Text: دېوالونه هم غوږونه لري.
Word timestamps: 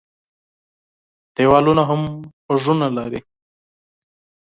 دېوالونه 1.35 1.83
هم 1.89 2.01
غوږونه 2.45 2.87
لري. 2.97 3.19